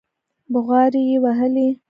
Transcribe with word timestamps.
بوغارې 0.51 1.01
يې 1.09 1.17
وهلې. 1.23 1.67